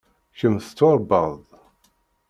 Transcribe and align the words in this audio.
Kemm 0.37 0.55
tettwaṛebbaḍ-d. 0.65 1.47